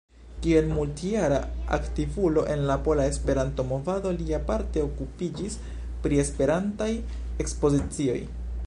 [0.43, 1.35] Kiel multjara
[1.77, 5.61] aktivulo en la pola Esperanto-movado li aparte okupiĝis
[6.07, 6.91] pri Esperantaj
[7.47, 8.21] ekspozicioj.